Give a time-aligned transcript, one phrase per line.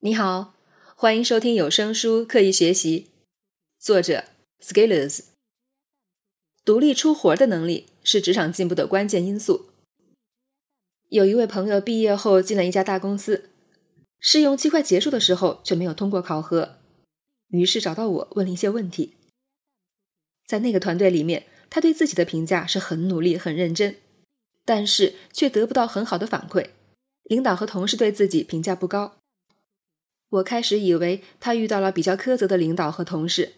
[0.00, 0.54] 你好，
[0.94, 3.08] 欢迎收听有声书《刻意学习》，
[3.84, 4.26] 作者
[4.60, 5.24] Scalers。
[6.64, 9.70] 独立出活的能力是职场进步的关键因素。
[11.08, 13.50] 有一位朋友毕业后进了一家大公司，
[14.20, 16.76] 试用期快结束的时候却没有通过考核，
[17.48, 19.16] 于是找到我问了一些问题。
[20.46, 23.96] 在那个团队里面，他对自己的评价是很努力、很认真，
[24.64, 26.68] 但是却得不到很好的反馈，
[27.24, 29.17] 领导和同事对自己评价不高。
[30.30, 33.54] 我开始以为他遇到了比较苛责的领导和同事，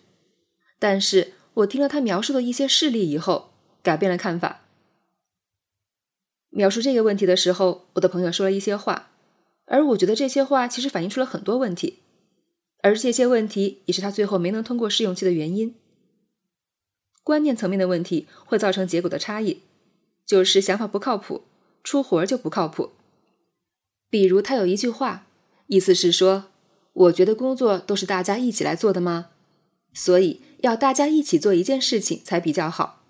[0.78, 3.50] 但是我听了他描述的一些事例以后，
[3.82, 4.62] 改变了看法。
[6.50, 9.10] 描述这个问题的时候，我的朋友说了一些话，
[9.66, 11.98] 而我觉得这些话其实反映出了很多问题，
[12.82, 15.74] 而这些问题也是他最后没能通过试用期的原因。
[17.24, 19.62] 观念层面的问题会造成结果的差异，
[20.24, 21.42] 就是想法不靠谱，
[21.82, 22.92] 出活就不靠谱。
[24.08, 25.26] 比如他有一句话，
[25.66, 26.46] 意思是说。
[26.92, 29.30] 我觉得工作都是大家一起来做的吗？
[29.92, 33.04] 所以要大家一起做一件事情才比较好。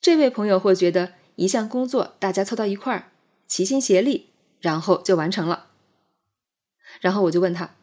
[0.00, 3.12] 这位朋友会觉得一项工作大家凑到一块儿，
[3.46, 5.70] 齐心协力，然后就完成了。
[7.00, 7.74] 然后我就问他，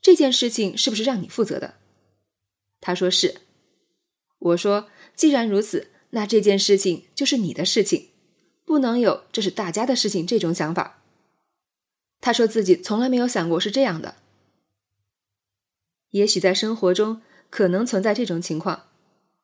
[0.00, 1.74] 这件事情是不是让你负责的？
[2.80, 3.42] 他说是。
[4.38, 8.08] 我说，既然如此，那这件事情就是你的事情，
[8.64, 11.02] 不能有这是大家的事情这种想法。
[12.20, 14.16] 他说自己从来没有想过是这样的。
[16.10, 18.84] 也许在生活中可能存在这种情况，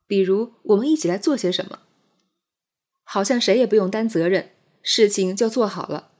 [0.06, 1.80] 比如我们一起来做些什么，
[3.02, 4.50] 好像谁也不用担责任，
[4.82, 6.12] 事情就做好了。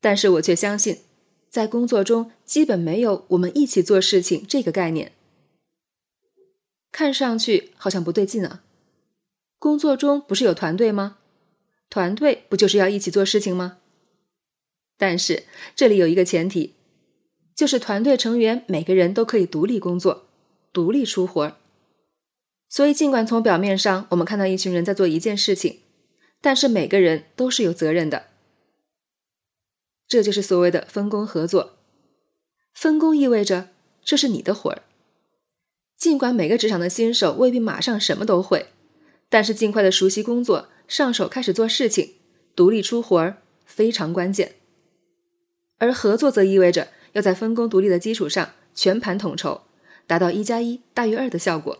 [0.00, 1.00] 但是我却相信，
[1.48, 5.12] 在工作中基本没有“我们一起做事情”这个概念。
[6.90, 8.64] 看上去好像不对劲啊！
[9.58, 11.18] 工作中不是有团队吗？
[11.88, 13.78] 团队不就是要一起做事情吗？
[14.96, 15.44] 但是
[15.76, 16.74] 这里有一个前提。
[17.54, 20.26] 就是团队成员每个人都可以独立工作、
[20.72, 21.56] 独立出活儿
[22.68, 25.80] 所以尽管从表面上我们看到一群人在做一件事情，
[26.40, 28.26] 但是每个人都是有责任的。
[30.06, 31.78] 这就是所谓的分工合作。
[32.72, 33.70] 分工意味着
[34.04, 34.82] 这是你的活儿。
[35.98, 38.68] 尽管每个职场的新手未必马上什么都会，
[39.28, 42.14] 但是尽快的熟悉工作，上手开始做事情，
[42.54, 44.54] 独立出活儿非常关键。
[45.78, 46.88] 而合作则意味着。
[47.12, 49.62] 要在分工独立的基础上全盘统筹，
[50.06, 51.78] 达到一加一大于二的效果。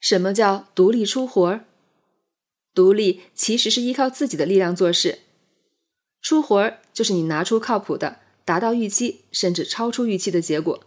[0.00, 1.64] 什么叫独立出活儿？
[2.74, 5.20] 独立其实是依靠自己的力量做事，
[6.20, 10.84] 出活儿就是你拿出靠谱的，达到预期甚至超出预期的结果。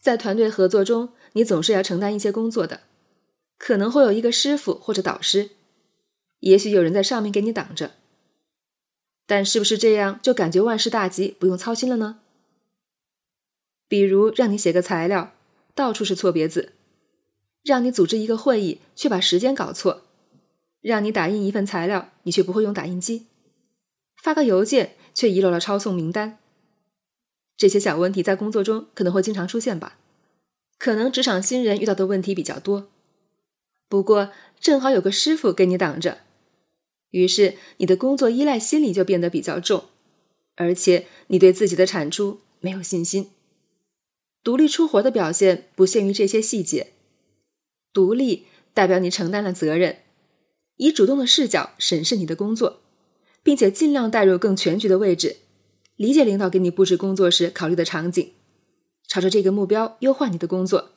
[0.00, 2.80] 在团队合作中，你总是要承担一些工作的，
[3.58, 5.50] 可能会有一个师傅或者导师，
[6.40, 7.92] 也许有人在上面给你挡着。
[9.26, 12.20] 但是不是这样就感觉万事大吉，不用操心了呢？
[13.88, 15.34] 比如让你写个材料，
[15.74, 16.70] 到处是错别字；
[17.62, 20.02] 让你组织一个会议，却把时间搞错；
[20.80, 23.26] 让你打印一份材料，你却不会用打印机；
[24.22, 26.38] 发个邮件，却遗漏了抄送名单。
[27.56, 29.98] 这些小问题在工作中可能会经常出现吧？
[30.78, 32.88] 可能职场新人遇到的问题比较多。
[33.88, 36.22] 不过正好有个师傅给你挡着。
[37.12, 39.84] 于是，你的工作依赖心理就变得比较重，
[40.56, 43.30] 而且你对自己的产出没有信心。
[44.42, 46.88] 独立出活的表现不限于这些细节，
[47.92, 49.98] 独立代表你承担了责任，
[50.76, 52.80] 以主动的视角审视你的工作，
[53.42, 55.36] 并且尽量带入更全局的位置，
[55.96, 58.32] 理解领导给你布置工作时考虑的场景，
[59.06, 60.92] 朝着这个目标优化你的工作。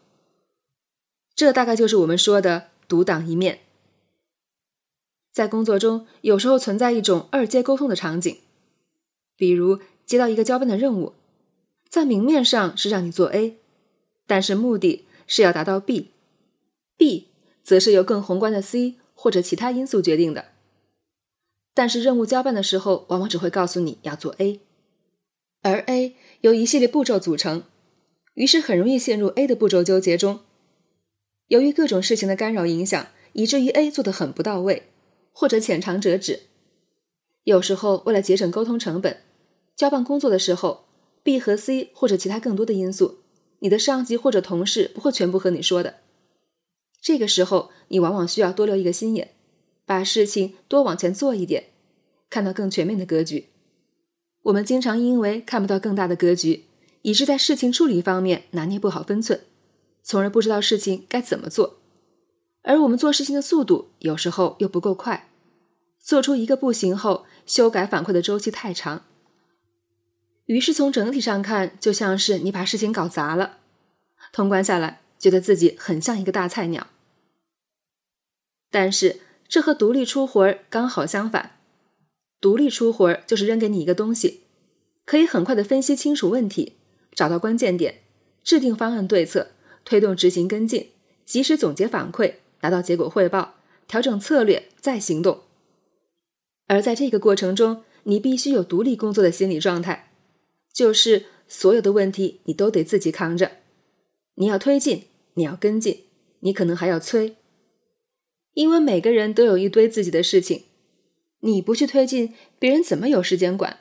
[1.36, 3.60] 这大概就是我们说的独当一面。
[5.36, 8.38] 在工作中，有时候存在一种二阶沟通的场景，
[9.36, 11.12] 比如接到一个交办的任务，
[11.90, 13.58] 在明面上是让你做 A，
[14.26, 17.28] 但是目的是要达到 B，B
[17.62, 20.46] 则是由更宏观的 C 或者其他因素决定的。
[21.74, 24.62] 但是任务交办的时候，往往只会告诉你要做 A，
[25.62, 27.64] 而 A 由一系列步骤组成，
[28.36, 30.40] 于是很容易陷入 A 的步骤纠结中。
[31.50, 34.84] 由于各种事情的干扰影响，以至于 A 做的很不到位。
[35.38, 36.44] 或者浅尝辄止，
[37.44, 39.18] 有时候为了节省沟通成本，
[39.76, 40.86] 交办工作的时候
[41.24, 43.18] ，B 和 C 或者其他更多的因素，
[43.60, 45.96] 你的上级或者同事不会全部和你说的。
[47.02, 49.32] 这个时候，你往往需要多留一个心眼，
[49.86, 51.66] 把事情多往前做一点，
[52.30, 53.50] 看到更全面的格局。
[54.44, 56.64] 我们经常因为看不到更大的格局，
[57.02, 59.42] 以致在事情处理方面拿捏不好分寸，
[60.02, 61.82] 从而不知道事情该怎么做。
[62.68, 65.30] 而我们做事情的速度有时候又不够快，
[66.00, 69.04] 做出一个不行后，修改反馈的周期太长。
[70.46, 73.58] 于是从整体上看，就像是你把事情搞砸了，
[74.34, 76.88] 通关下来，觉得自己很像一个大菜鸟。
[78.72, 81.60] 但是这和独立出活儿刚好相反，
[82.42, 84.42] 独立出活儿就是扔给你一个东西，
[85.06, 86.78] 可以很快的分析清楚问题，
[87.14, 88.02] 找到关键点，
[88.44, 89.52] 制定方案对策，
[89.84, 90.90] 推动执行跟进，
[91.24, 92.36] 及时总结反馈，
[92.66, 93.54] 拿到结果汇报，
[93.88, 95.42] 调整策略，再行动。
[96.66, 100.12] 而在这个过程中，你必须有独立工作的心理状态。
[100.74, 103.52] 就是所有的问题你都得自己扛着，
[104.34, 105.04] 你要推进，
[105.36, 106.06] 你要跟进，
[106.40, 107.36] 你可能还要催，
[108.56, 110.64] 因为每个人都有一堆自己的事情，
[111.42, 113.78] 你不去推进，别人怎么有时间管？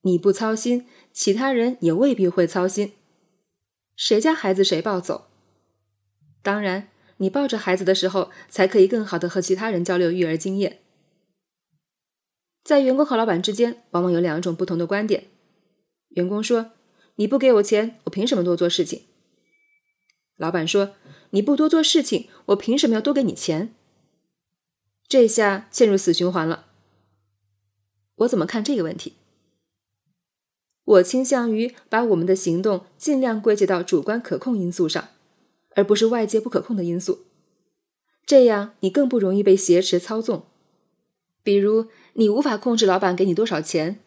[0.00, 2.94] 你不操心，其他人也未必会操心。
[3.94, 5.28] 谁家孩子谁抱走？
[6.42, 6.88] 当然，
[7.22, 10.80] 你抱着孩子的时候，才可以更好的和其他人交流育儿经验。
[12.64, 15.28] 在员工和老板之间，往往有两种不同的观点。
[16.08, 16.72] 员工说
[17.14, 19.02] ：“你不给我钱，我凭什么多做事情？”
[20.36, 20.96] 老板说
[21.30, 23.72] ：“你不多做事情，我凭什么要多给你钱？”
[25.06, 26.66] 这下陷入死循环了。
[28.16, 29.12] 我怎么看这个问题？
[30.82, 35.10] 我倾向于把我们的行动尽量归结到主观可控因素上，
[35.74, 37.26] 而不是外界不可控的因素。
[38.24, 40.44] 这样你更不容易被挟持操纵。
[41.42, 44.00] 比如，你无法控制老板给你多少钱，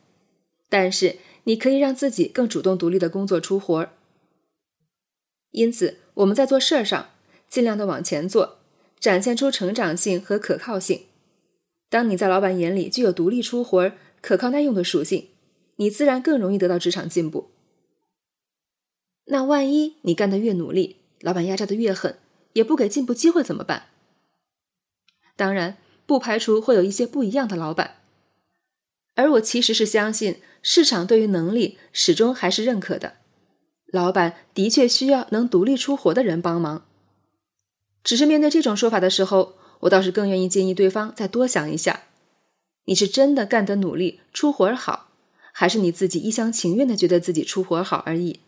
[0.69, 1.17] 但是。
[1.47, 3.93] 你可以让自己更主动、独立的工作出活儿。
[5.51, 7.09] 因此，我们在做事儿上
[7.47, 8.57] 尽量的往前做，
[8.99, 11.03] 展现出成长性和可靠性。
[11.87, 15.27] 当你在老板眼里具有独立出活儿、可靠耐用的属性，
[15.75, 17.51] 你自然更容易得到职场进步。
[19.25, 22.19] 那万一你干得越努力，老板压榨的越狠，
[22.53, 23.87] 也不给进步机会怎么办？
[25.35, 27.95] 当然，不排除会有一些不一样的老板。
[29.15, 33.13] 而我其实是相信，市场对于能力始终还是认可的。
[33.87, 36.85] 老板的确需要能独立出活的人帮忙。
[38.03, 42.03] 只是面对这种说法的时候，我倒是更愿意建议对方再多想一下：
[42.85, 45.09] 你是真的干得努力、出活好，
[45.51, 48.41] 还是你自己一厢情愿的觉得自己出活好而已？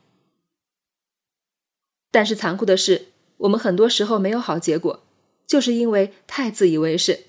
[2.11, 3.07] 但是残酷的是，
[3.37, 5.03] 我们很多时候没有好结果，
[5.45, 7.25] 就是因为太自以为是，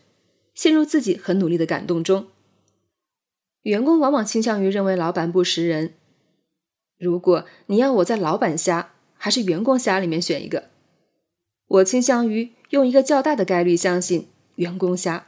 [0.54, 2.26] 陷入自己很努力的感动中。
[3.62, 5.94] 员工往往倾向于认为老板不识人。
[6.98, 10.70] 如果你要我在老板瞎还是员工瞎里面选一个，
[11.66, 15.27] 我倾向于用一个较大的概率相信员工瞎。